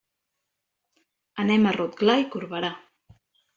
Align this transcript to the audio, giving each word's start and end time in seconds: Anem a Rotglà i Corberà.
Anem 1.45 1.69
a 1.69 1.75
Rotglà 1.77 2.17
i 2.25 2.27
Corberà. 2.37 2.75